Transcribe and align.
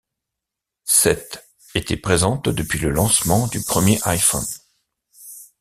Cette 0.87 1.47
était 1.75 1.95
présente 1.95 2.49
depuis 2.49 2.79
le 2.79 2.89
lancement 2.89 3.45
du 3.45 3.61
premier 3.61 3.99
iPhone. 4.05 4.47